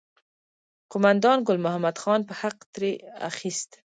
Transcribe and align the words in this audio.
قوماندان 0.91 1.37
ګل 1.47 1.57
محمد 1.65 1.95
خان 2.01 2.21
به 2.27 2.33
حق 2.41 2.57
ترې 2.73 2.91
اخیست. 3.29 3.71